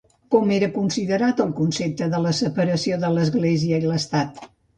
[0.35, 4.43] Com era considerat el concepte de la separació de l'Església i l'Estat?